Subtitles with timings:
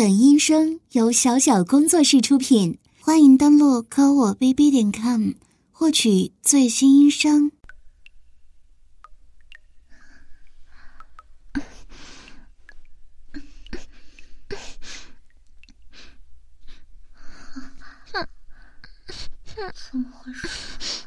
[0.00, 5.32] 本音声由小小工作室出品，欢迎登录科我 bb 点 com
[5.70, 7.52] 获取最新音声。
[19.54, 21.04] 怎么回事？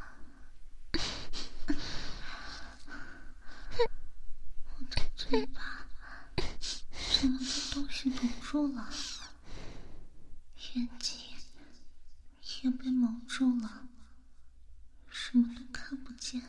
[4.78, 5.73] 我的嘴巴
[8.54, 8.88] 住了？
[10.76, 11.20] 眼睛
[12.62, 13.88] 也被蒙住了，
[15.10, 16.40] 什么都看不见，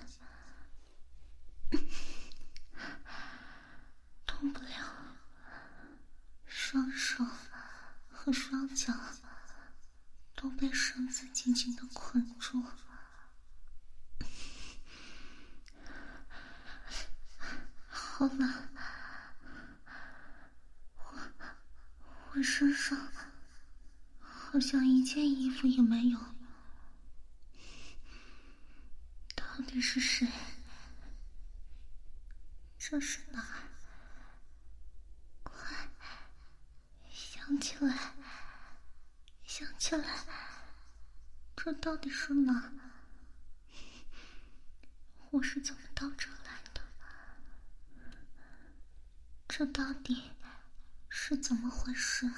[4.26, 5.16] 动不了，
[6.44, 7.24] 双手
[8.10, 8.92] 和双脚。
[10.36, 12.62] 都被绳子紧紧的捆住，
[17.88, 18.63] 好冷，
[22.36, 23.12] 我身上
[24.18, 26.18] 好像一件衣服也没有，
[29.36, 30.26] 到底是谁？
[32.76, 33.70] 这是哪儿？
[35.44, 35.88] 快
[37.08, 38.14] 想起来！
[39.44, 40.24] 想起来，
[41.56, 42.72] 这到底是哪？
[45.30, 46.82] 我是怎么到这来的？
[49.46, 50.32] 这到底
[51.16, 52.28] 是怎么回事？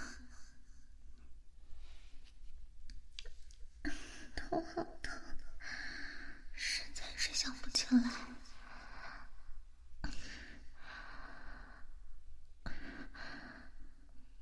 [4.36, 5.18] 头好疼，
[6.52, 8.02] 实在是想不起来。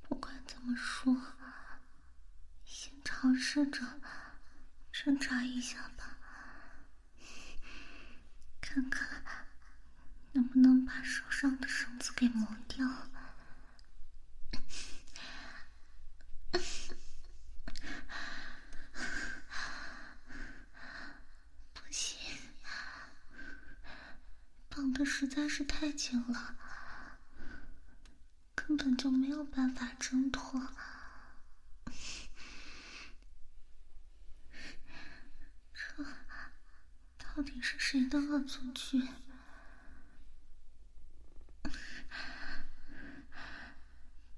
[0.03, 1.15] 不管怎么说。
[3.03, 4.01] 尝试着
[4.91, 6.17] 挣扎一下吧，
[8.59, 9.23] 看看
[10.33, 12.85] 能不能把手上的绳子给磨掉。
[21.73, 22.19] 不行，
[24.69, 26.57] 绑的实在是太紧了，
[28.53, 30.69] 根本就没有办法挣脱。
[37.17, 39.09] 到底是谁的恶作剧？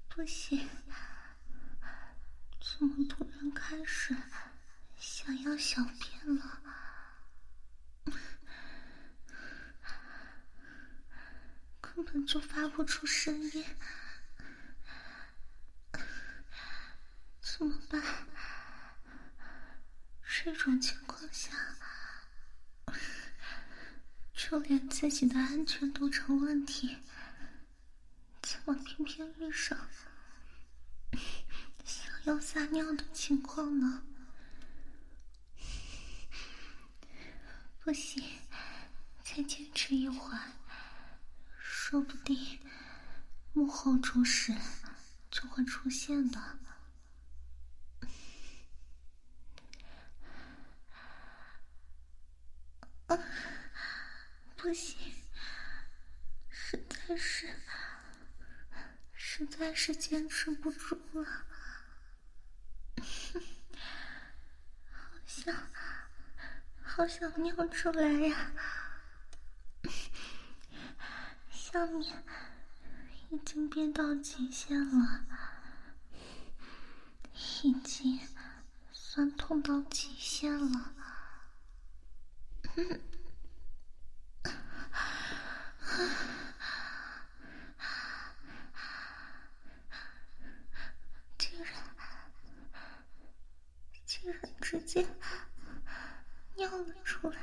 [0.08, 0.68] 不行，
[2.60, 4.16] 怎么突然开始
[4.98, 6.60] 想要小便了？
[11.80, 13.64] 根本就发不出声音，
[17.40, 18.02] 怎么办？
[20.44, 21.52] 这种情况下。
[24.34, 26.96] 就连自己的安全都成问题，
[28.40, 29.76] 怎么偏偏遇上
[31.84, 34.02] 想要撒尿的情况呢？
[37.80, 38.24] 不行，
[39.22, 40.52] 再坚持一会儿，
[41.58, 42.58] 说不定
[43.52, 44.54] 幕后主使
[45.30, 46.58] 就会出现的。
[53.08, 53.18] 啊
[54.56, 54.96] 不行，
[56.48, 57.48] 实在是，
[59.12, 61.24] 实在是坚持不住了，
[64.90, 65.54] 好想，
[66.82, 68.52] 好想尿出来呀！
[71.50, 72.24] 下面
[73.30, 75.24] 已经憋到极限了，
[77.32, 78.20] 已经
[78.92, 80.94] 酸痛到极限了。
[82.78, 82.86] 嗯
[91.36, 91.74] 竟然，
[94.06, 95.04] 竟然直接
[96.54, 97.36] 尿了出来，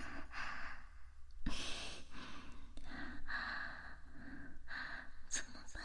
[5.28, 5.84] 怎么办？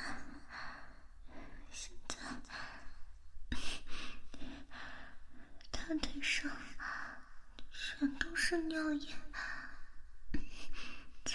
[1.72, 2.16] 现在
[5.72, 6.48] 大腿上
[7.72, 9.08] 全都是尿液。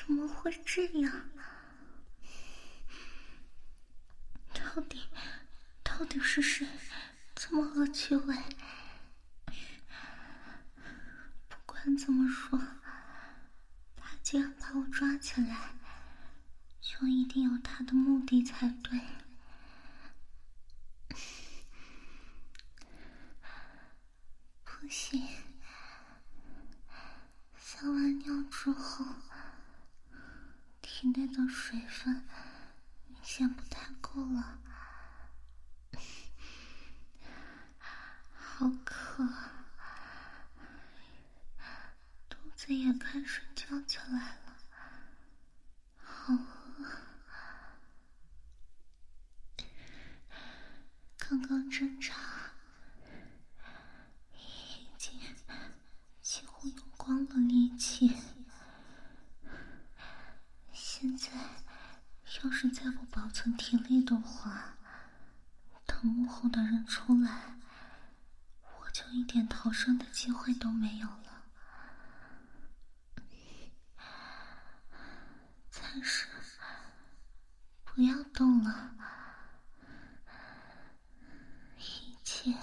[0.05, 1.31] 怎么会这样？
[4.53, 5.09] 到底
[5.81, 6.67] 到底是谁
[7.33, 8.37] 这么恶趣味？
[11.47, 12.59] 不管怎么说，
[13.95, 15.73] 他既然把我抓起来，
[16.81, 19.01] 就一定有他的目的才对。
[24.63, 25.27] 不行，
[27.57, 29.03] 撒完尿之后。
[31.05, 32.25] 体内的水分
[33.05, 34.57] 明显不太够了，
[38.33, 39.23] 好渴，
[42.27, 44.57] 肚子也开始叫起来了，
[46.01, 46.87] 好饿。
[51.19, 52.15] 刚刚挣扎，
[54.33, 55.19] 已经
[56.23, 58.17] 几乎用光了力气，
[60.73, 61.29] 现在
[62.45, 64.75] 要是再不保存体力的话，
[65.87, 67.57] 等幕后的人出来，
[68.61, 71.41] 我就一点逃生的机会都没有了。
[75.71, 76.27] 暂时
[77.83, 78.91] 不要动了。
[81.79, 82.53] 一切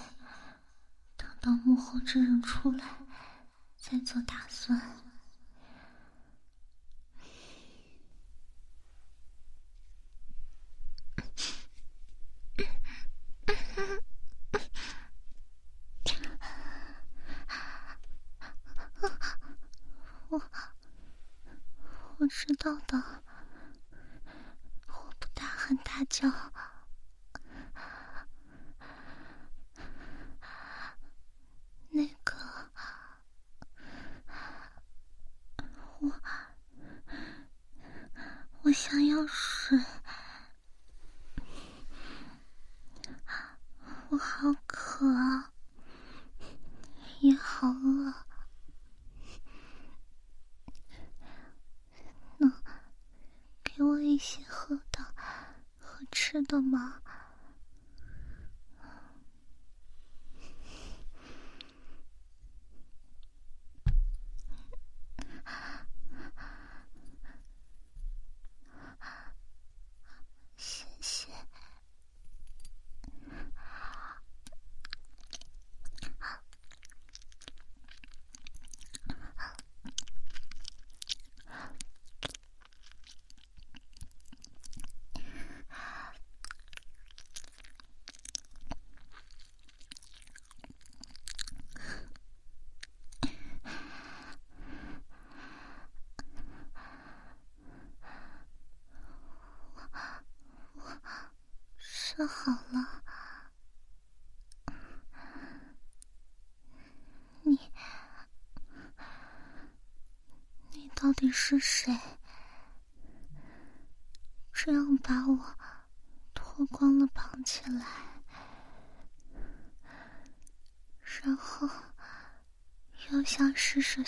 [1.17, 2.85] 等到幕后之人出来，
[3.75, 5.02] 再做打算。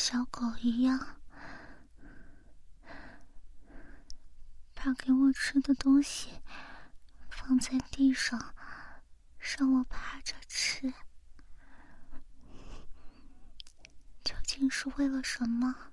[0.07, 1.17] 小狗一样，
[4.75, 6.43] 把给我吃的东西。
[7.27, 8.53] 放在地上，
[9.39, 10.93] 让我趴着吃，
[14.23, 15.91] 究竟是为了什么？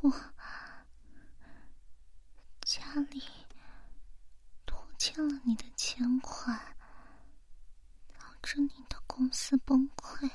[0.00, 0.12] 我
[2.62, 3.22] 家里
[4.66, 5.67] 拖欠了你的
[5.98, 6.56] 钱款，
[8.16, 10.30] 导致你的公司崩溃。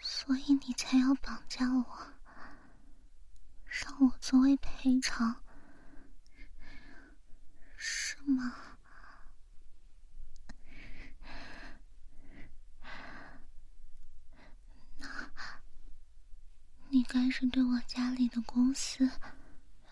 [0.00, 2.08] 所以你才要绑架我，
[3.64, 5.40] 让我作为赔偿，
[7.76, 8.76] 是吗？
[14.96, 15.30] 那，
[16.88, 19.08] 你该是对我家里的公司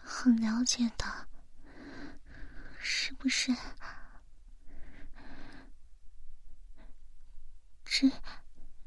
[0.03, 1.29] 很了解的，
[2.81, 3.55] 是不是？
[7.95, 8.11] 只。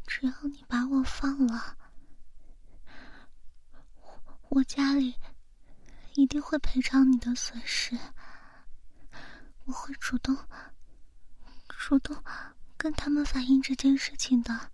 [0.06, 1.78] 只要你把我放了，
[4.02, 5.16] 我我家里
[6.16, 7.98] 一定会赔偿你的损失。
[9.64, 10.36] 我会主动
[11.70, 12.22] 主动
[12.78, 14.72] 跟他们反映这件事情的，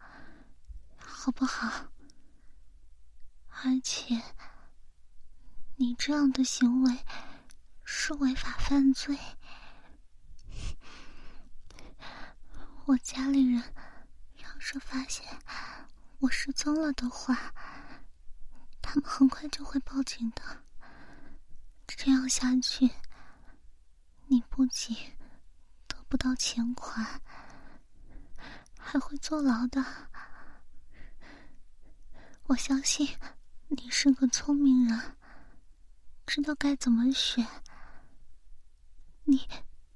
[0.97, 1.91] 好不好？
[3.49, 4.19] 而且，
[5.75, 7.05] 你这样的行为
[7.83, 9.15] 是违法犯罪，
[12.85, 13.61] 我家里人。
[14.65, 15.25] 是发现
[16.19, 17.53] 我失踪了的话，
[18.81, 20.63] 他们很快就会报警的。
[21.85, 22.89] 这样下去，
[24.27, 24.95] 你不仅
[25.85, 27.21] 得不到钱款，
[28.79, 29.83] 还会坐牢的。
[32.43, 33.17] 我相信
[33.67, 35.17] 你是个聪明人，
[36.25, 37.45] 知道该怎么选。
[39.25, 39.45] 你，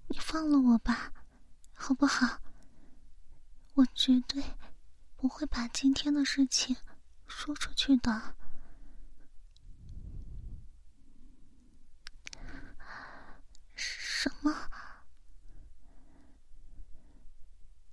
[0.07, 1.13] 你放了我吧，
[1.73, 2.41] 好不好？
[3.77, 4.43] 我绝对
[5.15, 6.75] 不会把今天的事情
[7.27, 8.35] 说出去的。
[13.75, 14.51] 什么？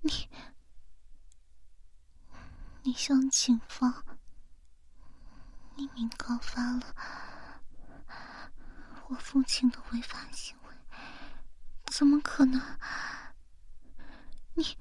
[0.01, 0.11] 你，
[2.83, 4.03] 你向警方
[5.77, 7.61] 匿名告发了
[9.09, 10.75] 我父亲的违法行为？
[11.89, 12.79] 怎么可能？
[14.55, 14.79] 你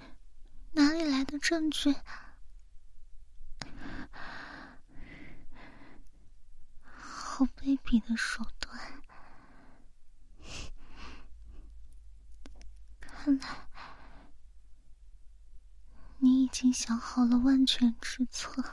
[0.74, 1.96] 哪里来的证据？
[6.84, 9.02] 好卑鄙的手段！
[13.02, 13.68] 看来
[16.18, 18.64] 你已经想好了万全之策，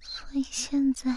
[0.00, 1.16] 所以现在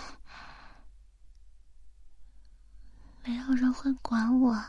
[3.23, 4.65] 没有人会管我，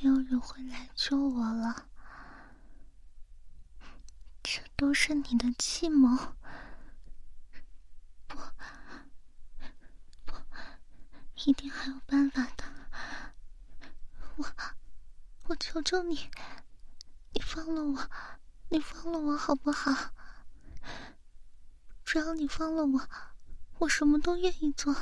[0.00, 1.88] 没有人会来救我了。
[4.44, 6.16] 这都是你的计谋。
[8.28, 8.38] 不，
[10.24, 10.34] 不
[11.34, 12.64] 一定还有办法的，
[14.36, 14.46] 我，
[15.48, 16.30] 我求求你，
[17.32, 18.10] 你放了我，
[18.68, 20.12] 你放了我好不好？
[22.04, 23.08] 只要你放了我，
[23.78, 24.94] 我什么都愿意做。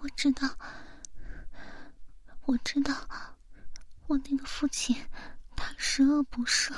[0.00, 0.58] 我知道，
[2.46, 3.38] 我知道，
[4.10, 5.06] 我那个父亲，
[5.54, 6.74] 他十恶不赦，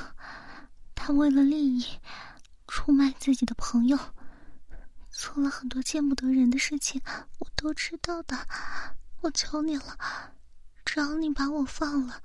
[0.95, 1.99] 他为了利益，
[2.69, 3.99] 出卖自己的朋友。
[5.09, 7.01] 做了很多见不得人的事情，
[7.39, 8.37] 我都知道的。
[9.23, 9.97] 我求你了，
[10.85, 12.23] 只要你把我放了，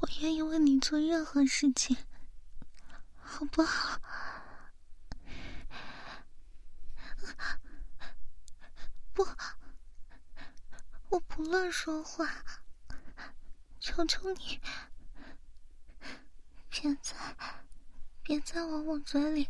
[0.00, 1.98] 我愿意为你做任何事情，
[3.18, 4.00] 好不好？
[9.12, 9.26] 不，
[11.10, 12.26] 我不乱说话，
[13.86, 14.60] 求求你，
[16.68, 17.14] 别再，
[18.20, 19.48] 别再往我嘴里。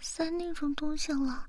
[0.00, 1.48] 塞那种东西了，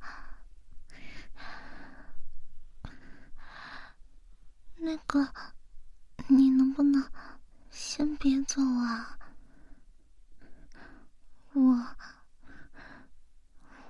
[4.76, 5.34] 那个，
[6.28, 7.12] 你能不能
[7.72, 9.18] 先别走啊？
[11.54, 11.96] 我，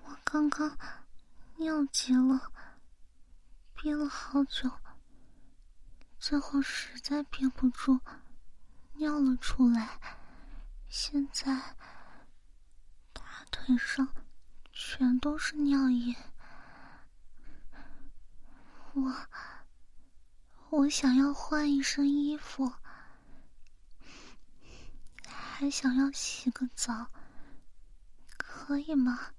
[0.06, 0.78] 我刚刚
[1.58, 2.54] 尿急了，
[3.76, 4.72] 憋了好久，
[6.18, 8.00] 最后实在憋不住，
[9.00, 9.98] 尿了出来，
[10.90, 11.56] 现在
[13.14, 14.10] 大腿上。
[14.72, 16.16] 全都是尿液，
[18.94, 19.14] 我
[20.70, 22.74] 我想要换一身衣服，
[25.28, 27.08] 还想要洗个澡，
[28.38, 29.32] 可以吗？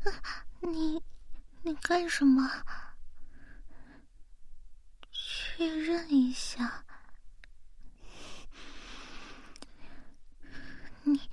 [0.60, 1.02] 你
[1.62, 2.50] 你干什么？
[6.16, 6.84] 一下。
[11.02, 11.30] 你，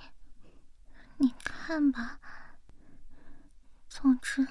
[1.16, 2.20] 你看吧。
[3.88, 4.46] 总之，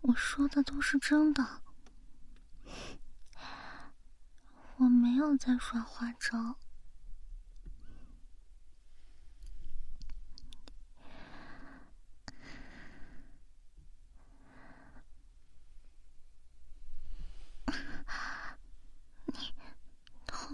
[0.00, 1.62] 我说的都是真的，
[4.76, 6.56] 我没有在耍花招。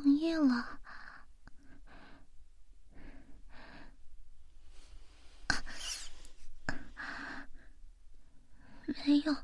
[0.04, 0.18] 你
[9.04, 9.36] 没有，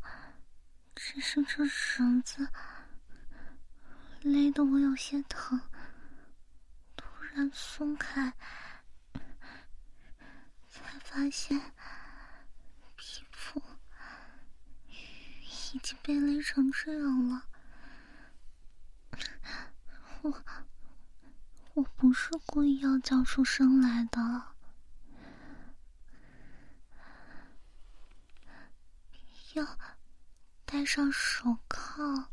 [0.94, 2.48] 只是这绳子
[4.22, 5.60] 勒得我有些疼，
[6.96, 8.32] 突然松开，
[10.68, 11.58] 才发现
[12.96, 13.62] 皮肤
[15.40, 17.44] 已经被勒成这样了。
[20.22, 20.44] 我
[21.78, 24.42] 我不是故意要叫出声来的。
[29.54, 29.78] 要
[30.64, 32.30] 戴上手铐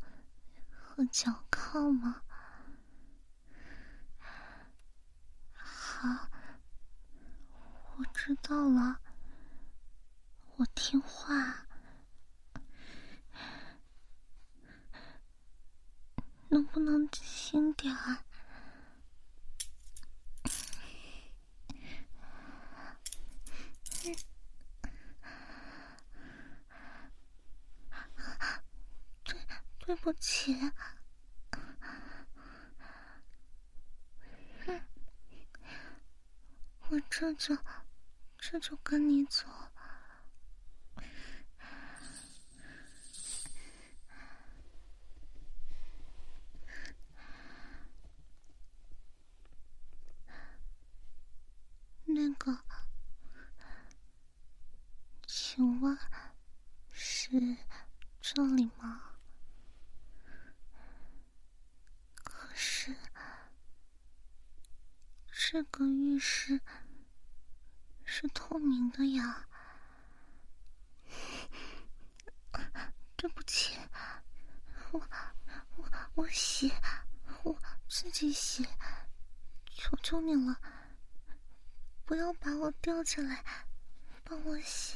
[0.72, 2.24] 和脚铐吗？
[5.54, 6.28] 好，
[7.98, 9.00] 我知道了，
[10.56, 11.68] 我听话。
[16.50, 18.18] 能不能轻点儿？
[30.28, 30.56] 姐，
[36.90, 37.56] 我这就
[38.36, 39.46] 这就跟你走。
[52.06, 52.58] 那个，
[55.28, 55.96] 请问
[58.22, 59.12] 这里吗？
[62.24, 62.96] 可是
[65.32, 66.62] 这个浴室
[68.04, 69.48] 是透明的呀。
[73.16, 73.78] 对不起，
[74.92, 75.02] 我
[75.76, 76.72] 我我洗，
[77.44, 78.66] 我自己洗，
[79.72, 80.60] 求求你了，
[82.06, 83.44] 不要把我吊起来，
[84.24, 84.94] 帮我洗。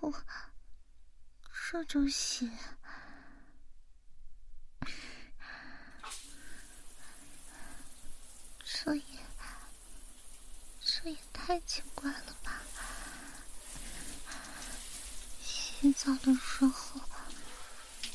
[0.00, 0.10] 我
[1.70, 2.50] 这就洗，
[8.64, 9.04] 这也
[10.80, 12.62] 这也太奇怪了吧！
[15.42, 16.98] 洗澡的时候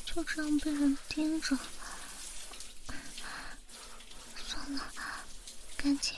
[0.04, 1.56] 就这样被人盯着，
[4.36, 4.92] 算了，
[5.76, 6.16] 赶紧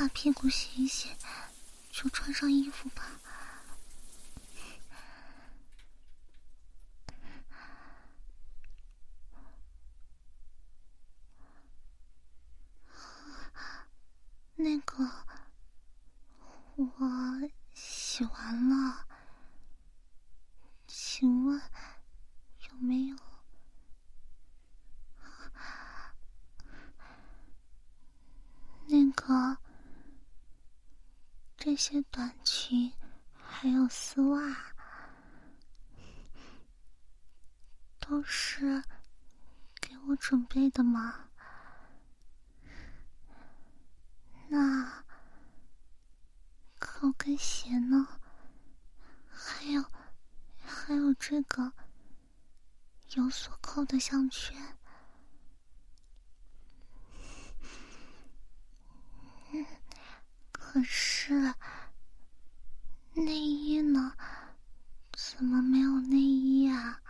[0.00, 1.14] 把屁股洗一洗，
[1.90, 3.20] 就穿上衣服吧。
[14.56, 15.04] 那个，
[16.76, 16.86] 我
[17.74, 19.06] 洗完了，
[20.86, 21.60] 请问
[22.70, 23.16] 有没有
[28.86, 29.58] 那个
[31.56, 32.90] 这些短裙
[33.34, 34.72] 还有丝袜
[37.98, 38.82] 都是
[39.80, 39.96] 给
[40.50, 41.30] 我准备的吗？
[44.48, 45.04] 那
[46.76, 48.18] 高跟鞋呢？
[49.30, 49.84] 还有，
[50.60, 51.72] 还有这个
[53.10, 54.76] 有锁扣的项圈。
[60.50, 61.54] 可是
[63.12, 64.16] 内衣呢？
[65.12, 67.00] 怎么没有内衣啊？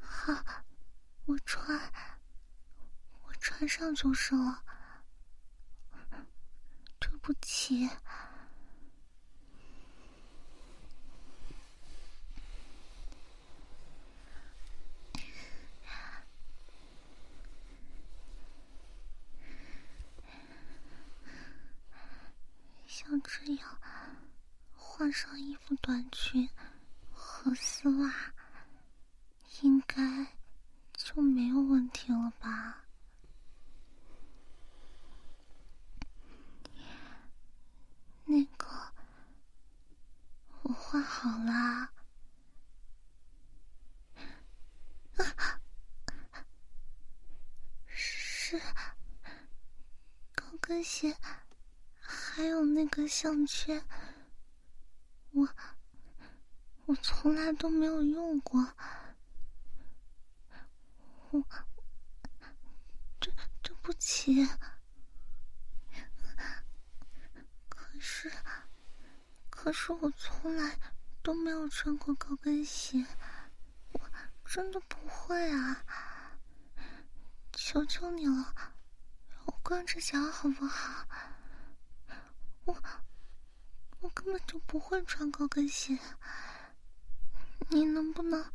[0.00, 0.34] 好，
[1.26, 1.80] 我穿。
[3.40, 4.62] 穿就是了。
[6.98, 7.88] 对不起，
[22.86, 23.78] 像这样
[24.74, 26.48] 换上衣服、短裙
[27.10, 28.12] 和丝袜，
[29.62, 30.26] 应该
[30.94, 32.84] 就没有问题了吧？
[38.30, 38.66] 那个，
[40.62, 41.90] 我换好啦。
[45.16, 45.60] 啊，
[47.86, 48.60] 是
[50.34, 51.16] 高跟鞋，
[52.00, 53.84] 还有那个项圈，
[55.32, 55.48] 我
[56.86, 58.64] 我从来都没有用过。
[61.32, 61.44] 我
[63.18, 64.46] 对对不起。
[67.68, 68.30] 可是，
[69.50, 70.78] 可是我从来
[71.20, 73.04] 都没有穿过高跟鞋，
[73.94, 74.00] 我
[74.44, 75.84] 真的不会啊！
[77.52, 78.54] 求求你了，
[79.46, 81.08] 我光着脚好不好？
[82.64, 82.82] 我
[84.00, 85.98] 我根本就不会穿高跟鞋，
[87.68, 88.50] 你能不能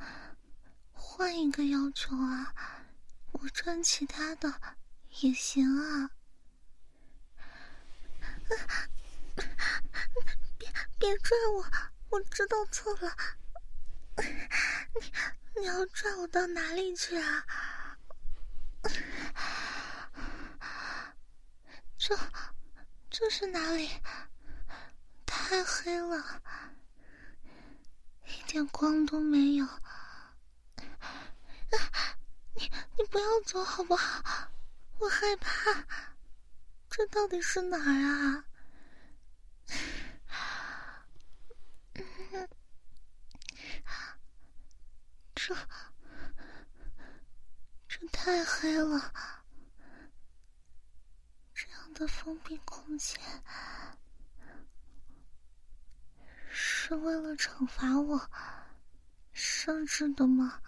[0.92, 2.54] 换一个要求啊？
[3.34, 4.54] 我穿其他的
[5.22, 6.10] 也行啊。
[10.58, 11.66] 别别拽我！
[12.10, 13.16] 我知道错了。
[14.16, 17.46] 你你要拽我到哪里去啊？
[21.98, 22.18] 这
[23.10, 23.90] 这是哪里？
[25.54, 26.42] 太黑了，
[28.26, 29.68] 一点光都没有。
[32.56, 34.52] 你你不要走好不好？
[34.98, 35.86] 我害怕。
[36.90, 38.46] 这到底是哪儿啊？
[45.36, 45.56] 这
[47.88, 49.14] 这太黑了，
[51.54, 53.22] 这样的封闭空间
[56.56, 58.30] 是为了惩罚我
[59.34, 60.62] 设置的吗？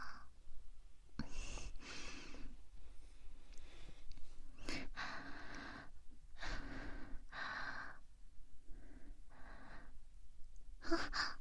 [10.82, 11.38] 啊！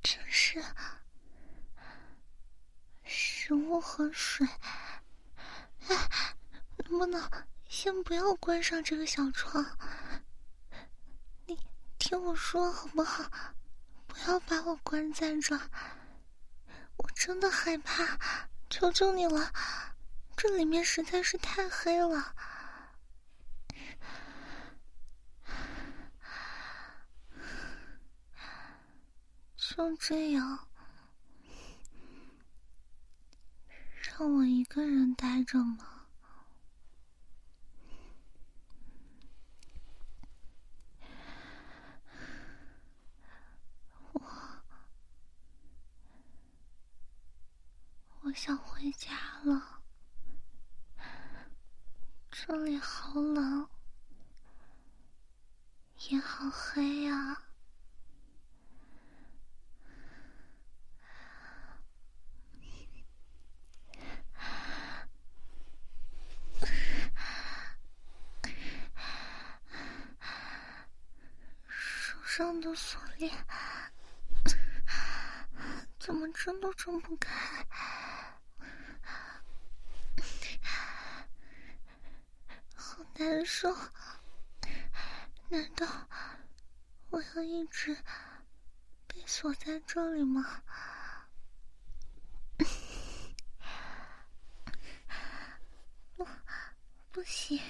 [0.00, 0.62] 真是
[3.02, 4.46] 食物和水，
[5.88, 6.36] 哎，
[6.76, 7.28] 能不能
[7.68, 9.64] 先不要关上这个小窗，
[12.12, 13.24] 听我说好不好？
[14.06, 15.58] 不要把我关在这，
[16.98, 18.18] 我真的害怕，
[18.68, 19.50] 求求你了，
[20.36, 22.34] 这里面实在是太黑了。
[29.56, 30.68] 就这样，
[34.02, 36.01] 让我一个人待着吗？
[48.32, 49.12] 我想回家
[49.44, 49.82] 了，
[52.30, 53.68] 这里好冷，
[56.08, 57.42] 也好黑呀。
[72.24, 73.30] 上的锁链
[76.00, 77.66] 怎么挣都挣不开，
[82.74, 83.72] 好难受！
[85.48, 85.86] 难道
[87.10, 87.96] 我要一直
[89.06, 90.62] 被锁在这里吗？
[96.16, 96.26] 不，
[97.12, 97.60] 不行，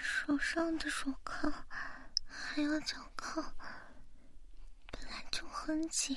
[0.00, 1.52] 手上的手铐。
[2.30, 3.42] 还有脚铐，
[4.90, 6.16] 本来就很紧，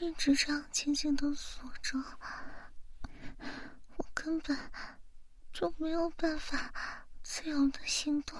[0.00, 1.96] 一直这样紧紧的锁着，
[4.20, 4.58] 根本
[5.52, 6.72] 就没有办法
[7.22, 8.36] 自由的行动。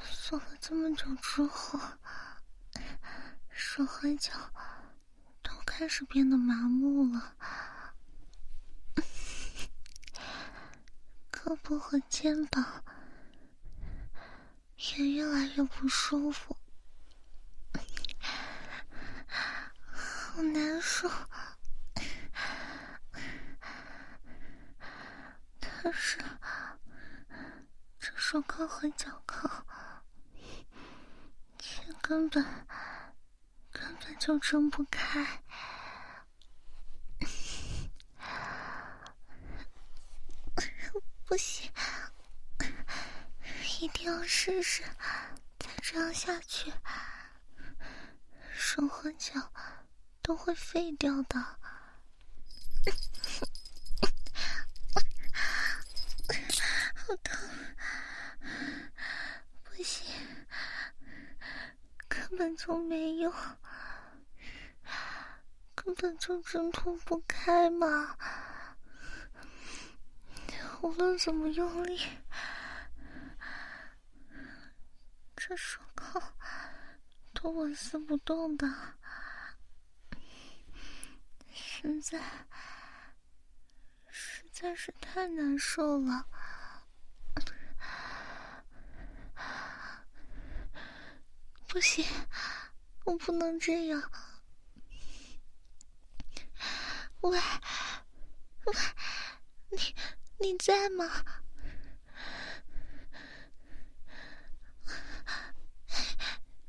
[0.00, 1.78] 锁了这么久之后，
[3.50, 4.32] 手和脚
[5.42, 7.34] 都开始变得麻木了。
[11.30, 12.82] 胳膊和肩膀
[14.96, 16.56] 也越来越不舒服，
[19.92, 21.06] 好难受。
[25.82, 26.18] 但是
[27.98, 29.48] 这手铐和脚铐
[31.58, 32.44] 却根本
[33.72, 35.42] 根本就睁不开。
[41.24, 41.70] 不行，
[43.80, 44.82] 一定要试试！
[45.58, 46.70] 再这样下去，
[48.52, 49.52] 手和脚
[50.20, 51.58] 都会废掉的。
[57.10, 57.36] 好疼！
[59.64, 60.14] 不行，
[62.06, 63.34] 根本就没用，
[65.74, 68.16] 根本就挣脱不开嘛！
[70.82, 72.00] 无论怎么用力，
[75.34, 76.22] 这手铐
[77.34, 78.68] 都纹丝不动的，
[81.52, 82.22] 实在
[84.08, 86.28] 实在是太难受了。
[91.70, 92.04] 不行，
[93.04, 94.10] 我不能这样。
[97.20, 97.38] 喂，
[98.64, 98.74] 喂，
[99.70, 99.94] 你。
[100.42, 101.06] 你在吗？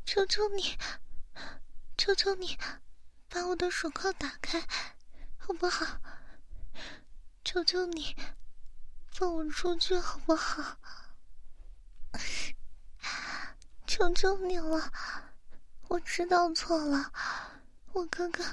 [0.06, 0.78] 求求你，
[1.98, 2.58] 求求你，
[3.30, 4.60] 把我的手铐打开，
[5.38, 6.02] 好不好？
[7.46, 8.14] 求求你，
[9.14, 10.78] 放我出去，好不好？
[14.02, 14.92] 求求你了，
[15.88, 17.14] 我知道错了，
[17.94, 18.44] 我哥哥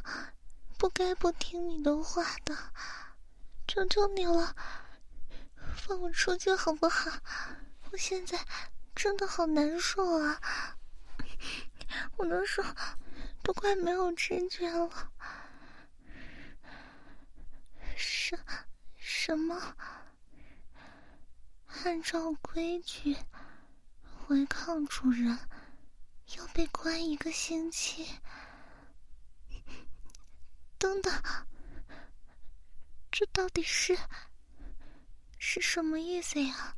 [0.76, 2.54] 不该不听你的话的，
[3.66, 4.54] 求求你了。
[5.74, 7.10] 放我出去好不好？
[7.90, 8.38] 我现在
[8.94, 10.38] 真的好难受啊！
[12.18, 12.62] 我的手
[13.42, 15.10] 都快没有知觉了。
[17.96, 18.38] 什
[18.98, 19.74] 什么？
[21.84, 23.16] 按照规矩，
[24.28, 25.38] 违抗主人
[26.36, 28.20] 要被关一个星期。
[30.78, 31.12] 等等，
[33.10, 33.98] 这到底是？
[35.38, 36.74] 是什么意思呀？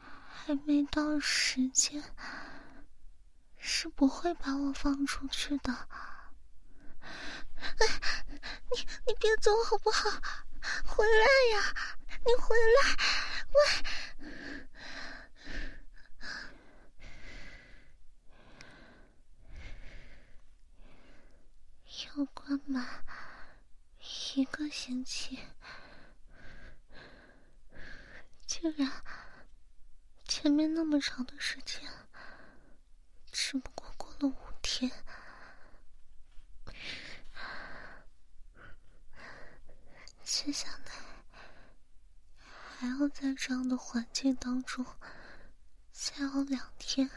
[0.00, 2.02] 还没到时间，
[3.56, 5.88] 是不会把我放出去的。
[8.70, 10.10] 你你别走好不好？
[10.84, 11.74] 回来呀！
[12.26, 12.96] 你回来！
[13.54, 14.65] 喂！
[22.16, 23.04] 要关吗？
[24.34, 25.38] 一个星期，
[28.46, 28.90] 竟然
[30.24, 31.82] 前面那么长的时间，
[33.30, 34.90] 只不过过了五天，
[40.22, 40.92] 接下来
[42.78, 44.86] 还要在这样的环境当中
[45.92, 47.10] 再熬两天，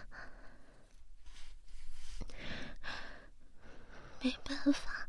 [4.22, 5.08] 没办法。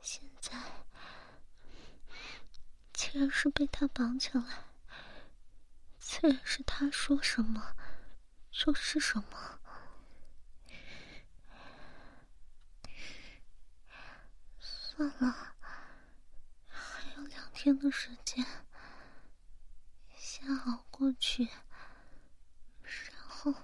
[0.00, 0.52] 现在
[2.92, 4.64] 既然是被他绑起来，
[5.98, 7.76] 自然是他说什么
[8.50, 9.60] 就是什么。
[14.58, 15.54] 算了，
[16.66, 18.44] 还有两天的时间，
[20.16, 21.48] 先熬过去，
[22.82, 23.54] 然后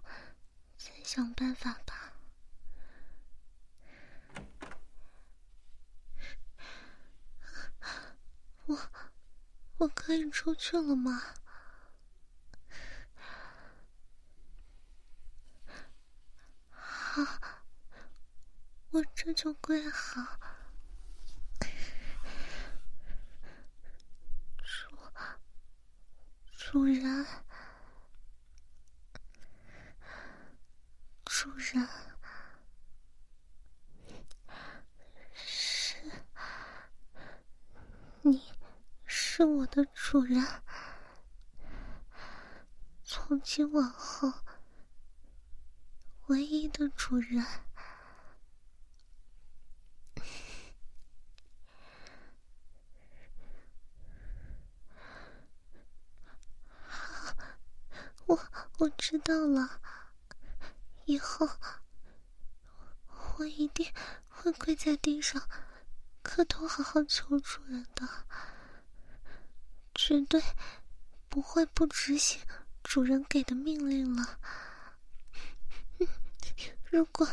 [0.76, 2.03] 再想办法吧。
[8.66, 8.78] 我。
[9.78, 11.34] 我可以出去了吗？
[16.70, 17.22] 好，
[18.90, 20.38] 我这就跪好。
[24.62, 24.96] 主，
[26.56, 27.26] 主人，
[31.24, 31.88] 主人，
[35.34, 35.96] 是，
[38.22, 38.54] 你。
[39.36, 40.46] 是我的主人，
[43.02, 44.32] 从今往后
[46.26, 47.44] 唯一的主人。
[58.26, 58.38] 我
[58.78, 59.80] 我知道了，
[61.06, 61.48] 以后
[63.38, 63.92] 我一定
[64.28, 65.42] 会跪在地上
[66.22, 68.06] 磕头，好好求主人的。
[69.94, 70.42] 绝对
[71.28, 72.40] 不会不执行
[72.82, 74.38] 主人给的命令了。
[76.84, 77.28] 如果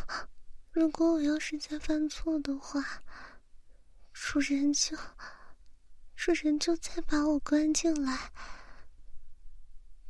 [0.71, 3.01] 如果我要是再犯错的话，
[4.13, 4.97] 主人就
[6.15, 8.31] 主人就再把我关进来。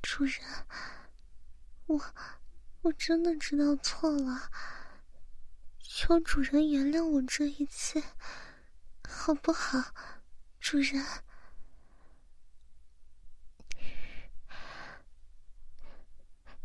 [0.02, 0.42] 主人，
[1.88, 2.02] 我
[2.82, 4.52] 我真的知道错了，
[5.80, 8.02] 求主人原谅我这一次，
[9.08, 9.94] 好不好，
[10.60, 11.04] 主人？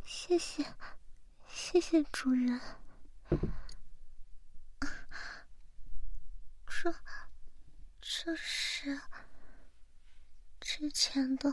[0.09, 0.65] 谢谢，
[1.49, 2.61] 谢谢主人。
[6.65, 6.95] 这，
[8.01, 9.01] 这是
[10.61, 11.53] 之前的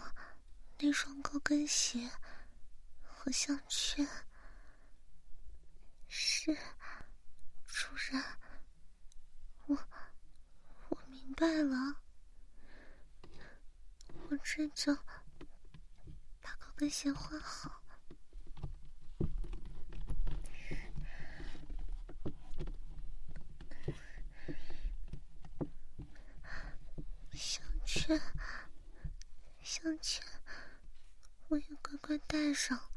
[0.77, 2.11] 那双高跟鞋
[3.01, 4.07] 和项圈。
[6.07, 6.55] 是，
[7.65, 8.23] 主人，
[9.65, 9.75] 我
[10.89, 12.01] 我明白了，
[14.29, 14.95] 我这就
[16.39, 17.82] 把高跟鞋换好。
[27.93, 28.19] 圈，
[29.61, 30.23] 项圈，
[31.47, 32.89] 我也乖乖戴上。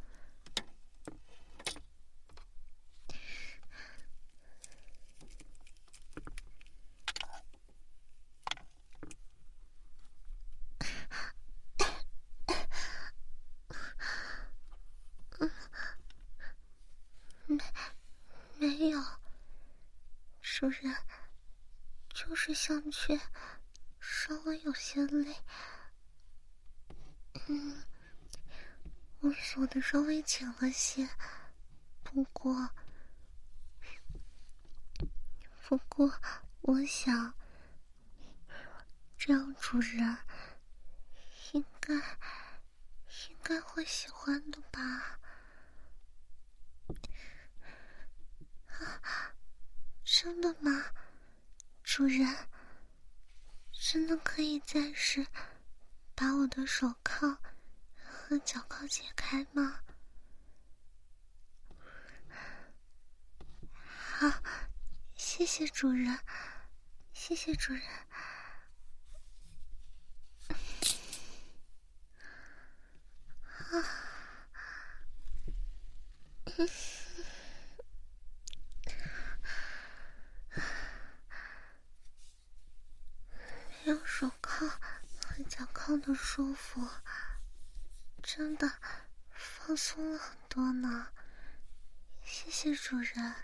[17.46, 17.62] 没，
[18.58, 19.04] 没有，
[20.40, 20.96] 主人，
[22.14, 23.20] 就是项圈。
[23.98, 25.36] 稍微有些累，
[27.46, 27.84] 嗯，
[29.20, 31.08] 我锁稍微浅了些，
[32.02, 32.70] 不过，
[35.68, 36.12] 不过，
[36.62, 37.34] 我想，
[39.16, 40.18] 这样主人
[41.52, 45.18] 应该应该会喜欢的吧？
[48.68, 49.34] 啊，
[50.04, 50.92] 真的吗，
[51.82, 52.48] 主人？
[53.72, 55.24] 真的可以暂时
[56.14, 57.38] 把我的手铐
[58.28, 59.82] 和脚铐解开吗？
[64.18, 64.42] 好，
[65.14, 66.18] 谢谢主人，
[67.12, 67.82] 谢谢主人。
[73.70, 73.86] 啊。
[83.84, 86.84] 用手铐和脚铐的舒服，
[88.26, 88.68] 真的
[89.30, 91.10] 放松了很多呢。
[92.24, 93.34] 谢谢主人，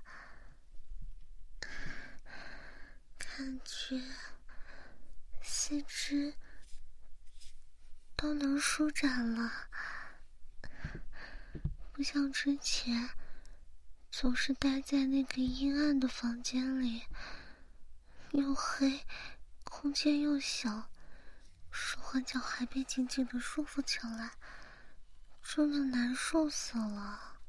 [3.17, 4.03] 感觉
[5.41, 6.35] 四肢
[8.17, 9.69] 都能舒展了，
[11.93, 13.11] 不像之前
[14.11, 17.05] 总是待在那个阴暗的房间里，
[18.33, 19.07] 又黑，
[19.63, 20.91] 空间又小，
[21.71, 24.33] 手和脚还被紧紧的束缚起来，
[25.43, 27.41] 真的难受死了。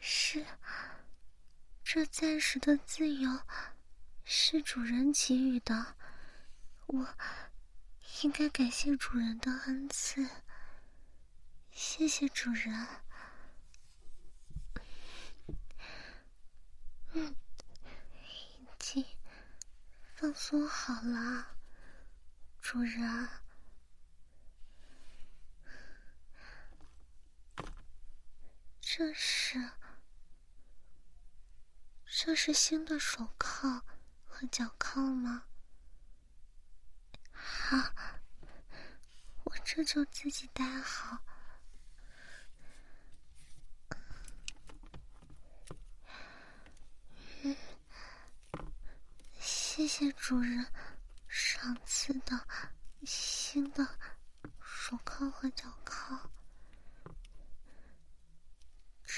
[0.00, 0.44] 是，
[1.82, 3.40] 这暂时的自由。
[4.24, 5.96] 是主人给予的，
[6.86, 7.14] 我
[8.22, 10.26] 应该感谢主人的恩赐。
[11.72, 12.86] 谢谢主人。
[17.12, 17.34] 嗯，
[18.14, 19.04] 已经
[20.14, 21.56] 放松好了，
[22.60, 23.28] 主人。
[28.94, 29.70] 这是，
[32.04, 33.82] 这是新的手铐
[34.26, 34.46] 和。
[34.48, 35.44] 脚铐吗？
[37.32, 37.78] 好，
[39.44, 41.18] 我这就自己戴好。
[47.44, 47.56] 嗯，
[49.40, 50.66] 谢谢主人
[51.28, 52.46] 赏赐的
[53.06, 53.98] 新的
[54.60, 56.30] 手铐和脚铐。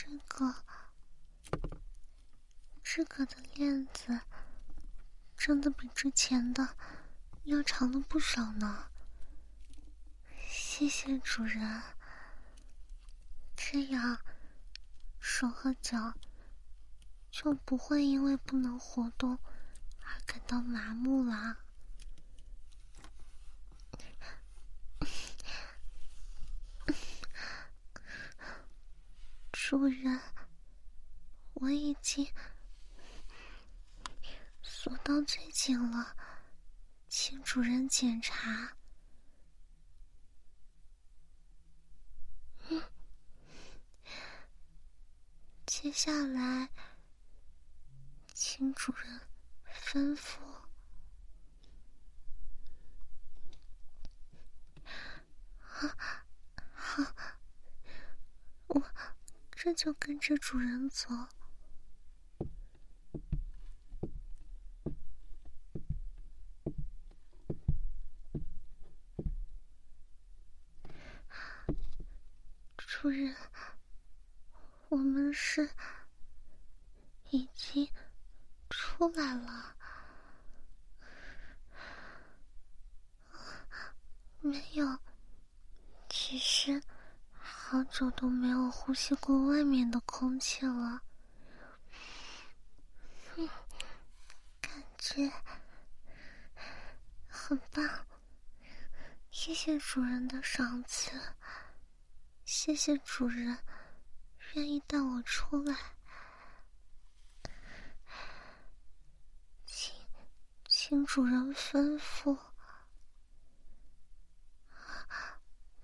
[0.06, 0.54] 这个，
[2.82, 4.20] 这个的链子。
[5.34, 6.76] 真的比之前的
[7.44, 8.90] 要长了不少呢。
[10.46, 11.82] 谢谢主人，
[13.56, 14.18] 这样
[15.20, 16.14] 手和脚
[17.30, 19.38] 就不会因为不能活动
[20.02, 21.63] 而感到麻木了。
[29.66, 30.20] 主人，
[31.54, 32.30] 我已经。
[34.60, 36.14] 锁到最紧了，
[37.08, 38.76] 请主人检查。
[45.64, 46.68] 接下来，
[48.34, 49.20] 请主人
[49.66, 50.40] 吩咐。
[55.58, 55.88] 好，
[56.74, 57.02] 好，
[58.66, 58.80] 我
[59.64, 61.08] 这就跟着主人走。
[72.76, 73.34] 主人，
[74.90, 75.70] 我们是
[77.30, 77.88] 已经
[78.68, 79.74] 出来了，
[84.42, 84.98] 没有，
[86.10, 86.82] 其实
[87.74, 91.02] 好久都没有呼吸过外面的空气了，
[94.60, 95.28] 感觉
[97.26, 98.06] 很棒，
[99.32, 101.20] 谢谢主人的赏赐。
[102.44, 103.58] 谢谢主人，
[104.52, 105.76] 愿意带我出来，
[109.66, 109.92] 请
[110.68, 112.38] 请主人吩咐。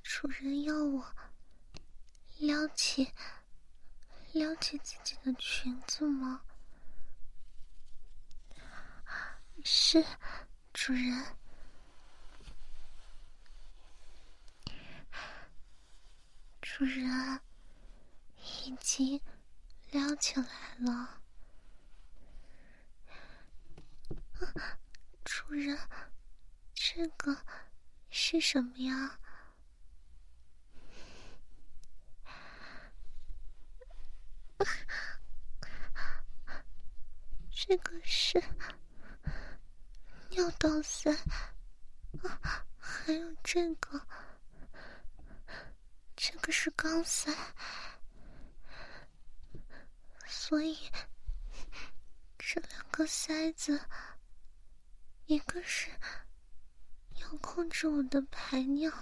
[0.04, 1.04] 主人要我
[2.40, 3.12] 撩起
[4.32, 6.40] 撩起自己的裙子吗？
[9.62, 10.02] 是，
[10.72, 11.36] 主人。
[16.62, 17.40] 主人
[18.38, 19.20] 已经
[19.90, 20.46] 撩起来
[20.78, 21.20] 了。
[25.22, 25.78] 主人，
[26.72, 27.36] 这个
[28.08, 29.18] 是什么呀？
[37.50, 38.42] 这个是
[40.30, 41.14] 尿道塞，
[42.78, 44.00] 还有这个。
[46.22, 47.32] 这个是钢塞，
[50.26, 50.76] 所以
[52.36, 53.80] 这两个塞子，
[55.24, 55.90] 一个是
[57.14, 58.92] 要控制我的排尿，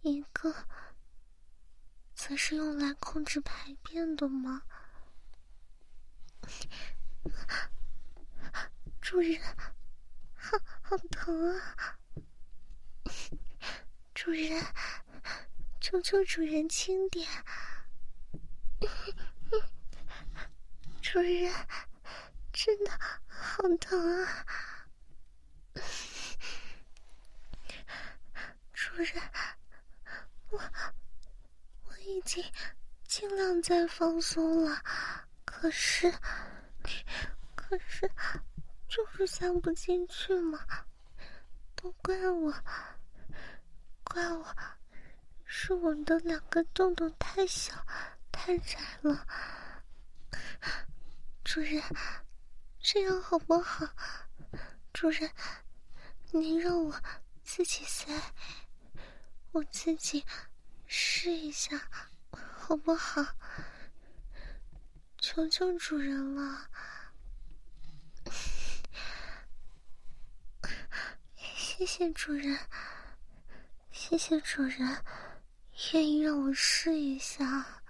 [0.00, 0.50] 一个
[2.14, 4.62] 则是用来控制排便的吗？
[9.00, 9.40] 主人，
[10.34, 11.98] 好好疼啊！
[14.14, 14.64] 主人。
[15.80, 17.28] 求求主人轻点，
[21.02, 21.52] 主人
[22.50, 22.90] 真的
[23.26, 24.46] 好疼啊！
[28.72, 29.22] 主人，
[30.48, 31.03] 我我
[32.06, 32.44] 已经
[33.06, 34.82] 尽量在放松了，
[35.44, 36.12] 可是
[37.54, 38.10] 可是
[38.88, 40.60] 就是塞不进去嘛，
[41.74, 42.52] 都怪我，
[44.02, 44.56] 怪我，
[45.44, 47.74] 是我的两个洞洞太小
[48.30, 49.26] 太窄了。
[51.42, 51.82] 主人，
[52.80, 53.86] 这样好不好？
[54.92, 55.30] 主人，
[56.32, 56.94] 您让我
[57.42, 58.12] 自己塞，
[59.52, 60.24] 我自己
[60.86, 61.80] 试一下，
[62.30, 63.24] 好不好？
[65.18, 66.68] 求求主人了！
[71.36, 72.58] 谢谢主人，
[73.90, 75.02] 谢谢主人，
[75.92, 77.80] 愿意让我试一下。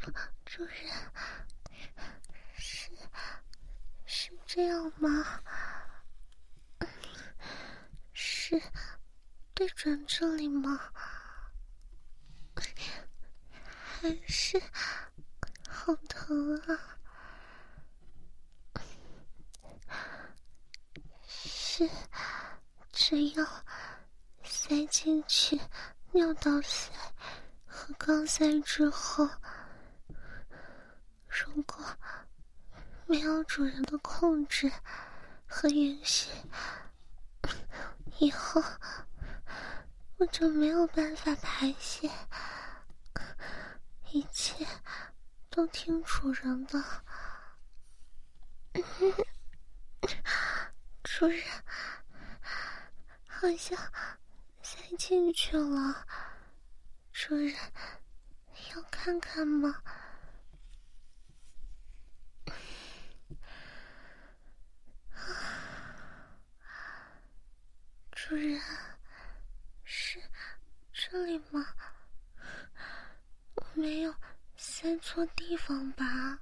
[0.00, 0.10] 主
[0.44, 1.12] 主人，
[2.56, 2.90] 是
[4.04, 5.40] 是这样吗？
[8.12, 8.60] 是。
[9.54, 10.78] 对准这里吗？
[13.74, 14.62] 还是
[15.70, 16.98] 好疼啊！
[21.26, 21.88] 是，
[22.92, 23.46] 只要
[24.44, 25.58] 塞进去，
[26.10, 26.92] 尿道塞
[27.64, 29.26] 和肛塞之后，
[31.26, 31.82] 如果
[33.12, 34.72] 没有主人的控制
[35.46, 36.30] 和允许，
[38.18, 38.62] 以后。
[40.16, 42.08] 我就没有办法排泄，
[44.12, 44.66] 一切
[45.50, 46.82] 都听主人的。
[51.02, 51.42] 主人，
[53.26, 53.76] 好像
[54.62, 56.06] 塞进去了。
[57.12, 57.54] 主人，
[58.74, 59.82] 要看看吗？
[68.12, 68.60] 主人。
[71.12, 71.74] 这里吗？
[73.56, 74.14] 我没有
[74.56, 76.38] 塞错地方吧？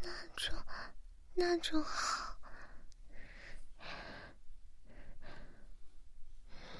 [0.00, 0.52] 那就
[1.34, 2.38] 那就好。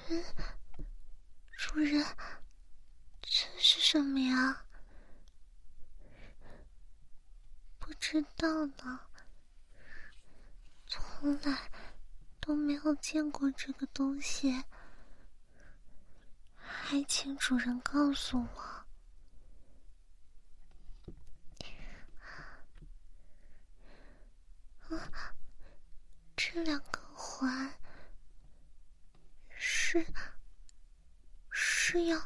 [0.07, 0.23] 嗯，
[1.57, 2.01] 主人，
[3.21, 4.63] 这是什么呀？
[7.79, 9.01] 不知道呢。
[11.23, 11.71] 从来
[12.41, 14.61] 都没有见过这个东西，
[16.57, 18.85] 还请主人告诉我。
[26.35, 27.73] 这两个环
[29.55, 30.05] 是
[31.49, 32.19] 是要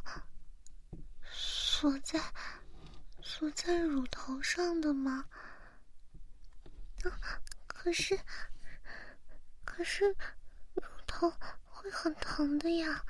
[1.24, 2.20] 锁在
[3.22, 5.30] 锁在乳头上的吗？
[7.68, 8.20] 可是。
[9.70, 10.16] 可是，
[10.74, 11.30] 乳头
[11.66, 13.04] 会很疼的呀，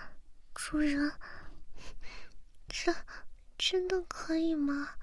[0.56, 1.14] 主人。
[2.68, 2.94] 这
[3.58, 4.98] 真的可以吗？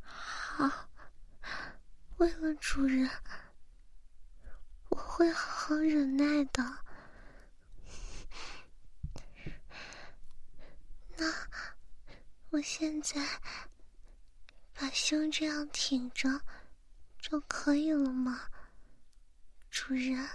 [0.00, 0.88] 好，
[2.16, 3.08] 为了主人，
[4.88, 6.78] 我会好好忍耐的。
[11.18, 11.26] 那
[12.48, 13.20] 我现在。
[14.84, 16.42] 把胸这样挺着
[17.18, 18.50] 就可以了吗，
[19.70, 20.28] 主人？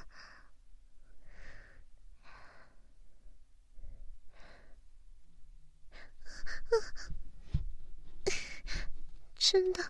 [9.38, 9.84] 真的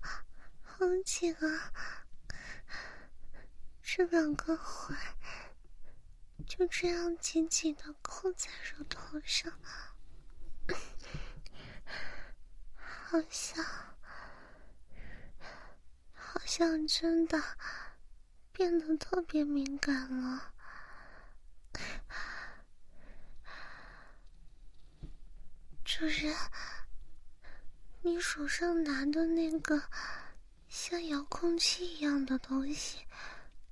[0.62, 1.72] 好紧啊！
[3.82, 4.98] 这两个环
[6.46, 9.54] 就这样紧紧的扣在乳头上，
[12.76, 13.64] 好像……
[16.32, 17.42] 好像真的
[18.54, 20.54] 变得特别敏感了，
[25.84, 26.36] 主人，
[28.04, 29.90] 你手上拿的那个
[30.68, 33.08] 像遥控器一样的东西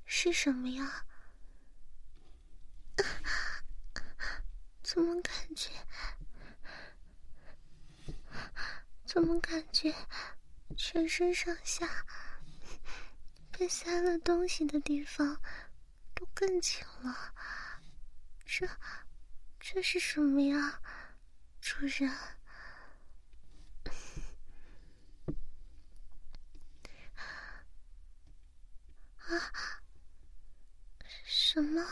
[0.03, 1.05] 是什么呀？
[4.81, 5.69] 怎么感觉？
[9.05, 9.93] 怎么感觉
[10.75, 11.87] 全身上下？
[13.57, 15.41] 被塞了东西的地方
[16.13, 17.33] 都更紧了，
[18.45, 18.69] 这
[19.59, 20.79] 这是什么呀，
[21.59, 22.07] 主人？
[29.17, 29.51] 啊？
[31.25, 31.83] 什么？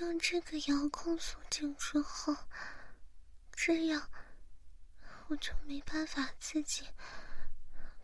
[0.00, 2.36] 用这个遥控锁紧之后，
[3.52, 4.10] 这样
[5.28, 6.86] 我就没办法自己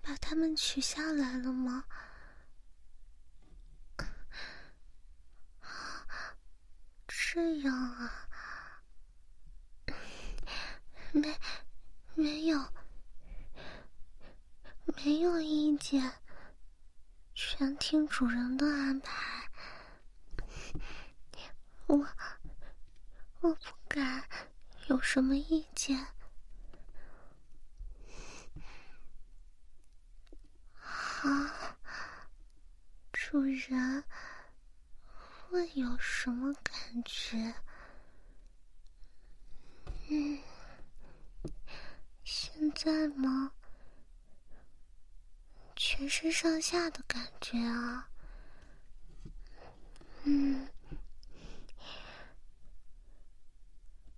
[0.02, 1.84] 把它们取下来了吗？
[7.08, 8.26] 这样啊，
[11.12, 11.38] 没
[12.14, 12.58] 没有
[15.04, 16.12] 没有意见，
[17.34, 19.48] 全听主人的安排。
[21.86, 22.06] 我
[23.40, 24.28] 我不敢
[24.86, 26.06] 有什么意见。
[31.22, 31.76] 啊，
[33.12, 34.04] 主人。
[35.50, 36.72] 会有什么感
[37.04, 37.52] 觉？
[40.08, 40.38] 嗯，
[42.22, 43.50] 现在吗？
[45.74, 48.08] 全身上下的感觉啊。
[50.22, 50.68] 嗯，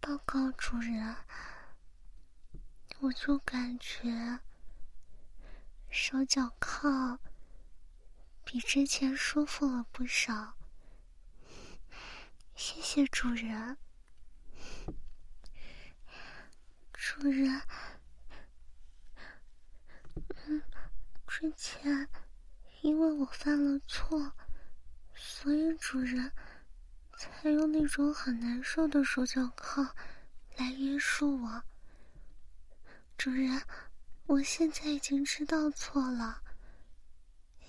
[0.00, 1.16] 报告主人，
[3.00, 4.38] 我就感觉
[5.95, 7.18] 手脚铐
[8.45, 10.55] 比之前舒服了不少。
[12.55, 13.76] 谢谢主人，
[16.95, 17.61] 主人。
[20.47, 20.62] 嗯，
[21.26, 22.09] 之前
[22.80, 24.32] 因为我犯了错，
[25.14, 26.32] 所以主人
[27.18, 29.95] 才用那种很难受的手脚铐
[30.57, 31.62] 来约束我。
[33.18, 33.62] 主人，
[34.26, 36.42] 我现在已经知道错了，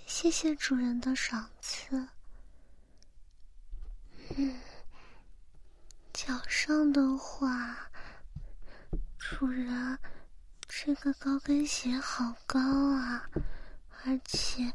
[0.05, 2.07] 谢谢主人的赏赐。
[4.37, 4.59] 嗯。
[6.13, 7.89] 脚上的话，
[9.17, 9.97] 主人，
[10.67, 12.59] 这个高跟鞋好高
[12.95, 13.27] 啊，
[14.05, 14.71] 而且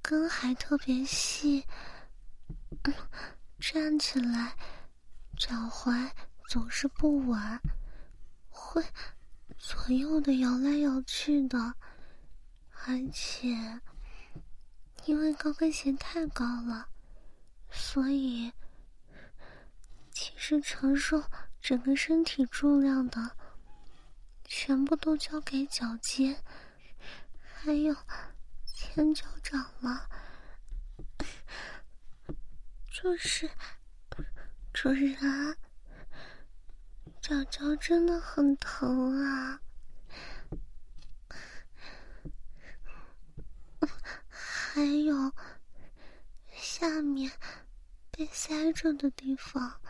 [0.00, 1.66] 跟还特别细，
[3.58, 4.56] 站起来
[5.36, 6.10] 脚踝
[6.48, 7.60] 总是不稳，
[8.48, 8.82] 会
[9.58, 11.74] 左右的摇来摇去的，
[12.86, 13.80] 而且
[15.04, 16.88] 因为高跟鞋太高了，
[17.70, 18.52] 所以。
[20.18, 21.22] 其实承受
[21.60, 23.36] 整个身体重量的，
[24.46, 26.42] 全部都交给脚尖，
[27.38, 27.94] 还有
[28.64, 30.08] 前脚掌了。
[32.90, 33.50] 就是
[34.72, 35.14] 主人，
[37.28, 39.60] 脚脚真的很疼啊，
[44.28, 45.32] 还有
[46.54, 47.32] 下面
[48.12, 49.80] 被塞着的地方。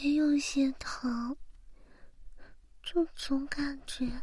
[0.00, 1.36] 也有些疼，
[2.82, 4.22] 就总感觉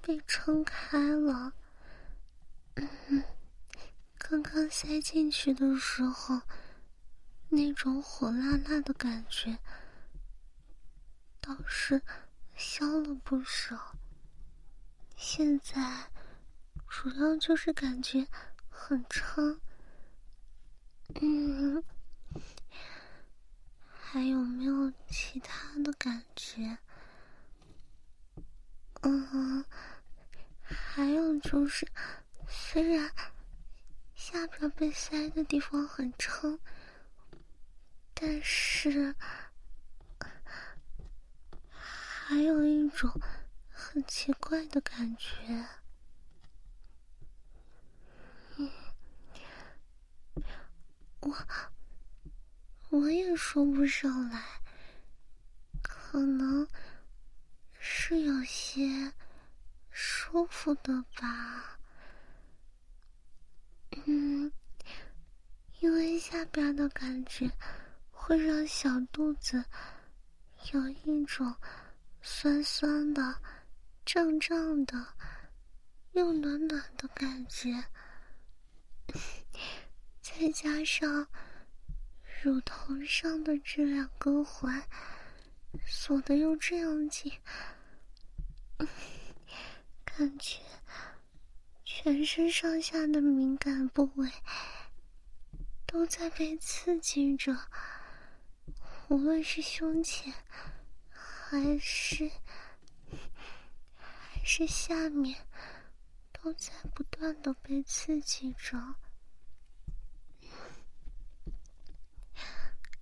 [0.00, 1.52] 被撑开了。
[4.16, 6.42] 刚刚塞进去的时候，
[7.48, 9.58] 那种火辣辣的感觉
[11.40, 12.02] 倒是
[12.54, 13.96] 消了不少。
[15.16, 16.10] 现在
[16.88, 18.26] 主要就是感觉
[18.68, 19.60] 很撑。
[21.20, 21.82] 嗯。
[23.88, 26.78] 还有没有其他的感觉？
[29.02, 29.64] 嗯，
[30.62, 31.86] 还有就是，
[32.48, 33.10] 虽然
[34.16, 36.58] 下边被塞的地方很撑，
[38.12, 39.14] 但是
[42.30, 43.10] 还有一种
[43.68, 45.66] 很奇怪的感觉。
[48.56, 48.70] 嗯，
[51.22, 51.36] 我。
[52.90, 54.44] 我也说不上来，
[55.82, 56.68] 可能
[57.80, 59.12] 是有些
[59.90, 61.80] 舒服的吧。
[64.06, 64.52] 嗯，
[65.80, 67.50] 因为下边的感觉
[68.12, 69.64] 会让小肚子
[70.72, 71.52] 有一种
[72.22, 73.40] 酸酸的、
[74.04, 75.14] 胀胀的
[76.12, 77.70] 又暖暖的感觉，
[80.20, 81.28] 再加上。
[82.42, 84.82] 乳头上的这两根环
[85.86, 87.30] 锁的又这样紧，
[90.06, 90.62] 感觉
[91.84, 94.26] 全身上下的敏感部位
[95.84, 97.54] 都在被刺激着，
[99.08, 100.32] 无论是胸前
[101.50, 102.30] 还是
[103.96, 105.48] 还是下面
[106.30, 108.78] 都在不断的被刺激着。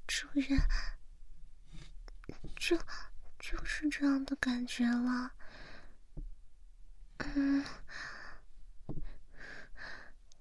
[0.07, 0.59] 主人，
[2.57, 2.79] 就
[3.39, 5.31] 就是这样的感觉了。
[7.19, 7.63] 嗯，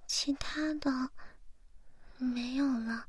[0.06, 1.12] 其他的
[2.18, 3.06] 没有了。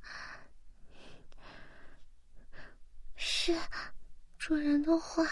[3.14, 3.57] 是。
[4.49, 5.22] 主人的话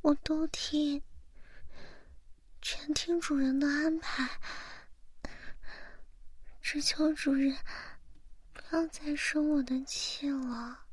[0.00, 1.00] 我都听，
[2.60, 4.28] 全听主人的安排。
[6.60, 7.56] 只求主人
[8.52, 10.85] 不要再生我的气了。